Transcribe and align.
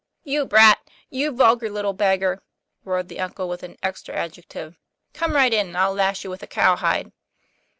"You 0.23 0.45
brat! 0.47 0.79
you 1.11 1.31
vulgar 1.31 1.69
little 1.69 1.93
beggar," 1.93 2.41
roared 2.83 3.07
the 3.07 3.19
uncle, 3.19 3.47
with 3.47 3.61
an 3.61 3.77
extra 3.83 4.15
adjective, 4.15 4.75
"come 5.13 5.33
right 5.33 5.53
in, 5.53 5.67
and 5.67 5.77
I'll 5.77 5.93
lash 5.93 6.23
you 6.23 6.31
with 6.31 6.41
a 6.41 6.47
cowhide." 6.47 7.11